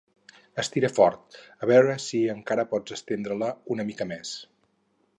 [0.63, 4.37] Estira fort: a veure si encara pots estendre-la una mica més.